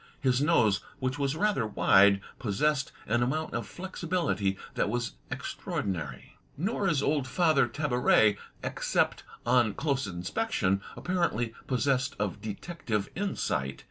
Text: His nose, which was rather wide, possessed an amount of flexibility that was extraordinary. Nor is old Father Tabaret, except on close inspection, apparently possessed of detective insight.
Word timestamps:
His 0.19 0.41
nose, 0.41 0.81
which 0.97 1.19
was 1.19 1.35
rather 1.35 1.67
wide, 1.67 2.21
possessed 2.39 2.91
an 3.05 3.21
amount 3.21 3.53
of 3.53 3.67
flexibility 3.67 4.57
that 4.73 4.89
was 4.89 5.11
extraordinary. 5.29 6.39
Nor 6.57 6.87
is 6.87 7.03
old 7.03 7.27
Father 7.27 7.67
Tabaret, 7.67 8.37
except 8.63 9.21
on 9.45 9.75
close 9.75 10.07
inspection, 10.07 10.81
apparently 10.95 11.53
possessed 11.67 12.15
of 12.17 12.41
detective 12.41 13.09
insight. 13.13 13.79